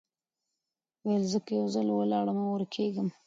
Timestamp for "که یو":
1.45-1.67